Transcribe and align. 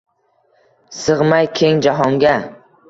Sig’may 1.01 1.45
keng 1.59 1.75
jahonga 1.87 2.35